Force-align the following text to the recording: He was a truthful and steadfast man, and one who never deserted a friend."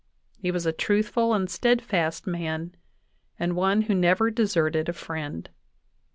He 0.41 0.49
was 0.49 0.65
a 0.65 0.71
truthful 0.73 1.31
and 1.35 1.47
steadfast 1.47 2.25
man, 2.25 2.75
and 3.37 3.55
one 3.55 3.83
who 3.83 3.93
never 3.93 4.31
deserted 4.31 4.89
a 4.89 4.93
friend." 4.93 5.47